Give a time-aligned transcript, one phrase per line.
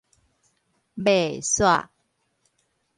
[0.95, 1.87] 袂煞